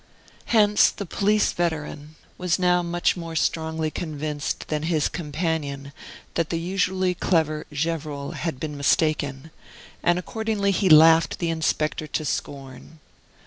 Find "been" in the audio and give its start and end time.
8.59-8.75